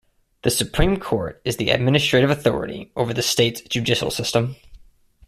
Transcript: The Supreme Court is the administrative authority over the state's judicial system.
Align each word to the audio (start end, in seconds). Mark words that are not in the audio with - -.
The 0.41 0.49
Supreme 0.49 0.97
Court 0.99 1.39
is 1.45 1.57
the 1.57 1.69
administrative 1.69 2.31
authority 2.31 2.91
over 2.95 3.13
the 3.13 3.21
state's 3.21 3.61
judicial 3.61 4.09
system. 4.09 4.55